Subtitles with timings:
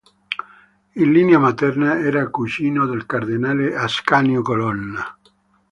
[0.93, 5.15] In linea materna era cugino del cardinale Ascanio Colonna.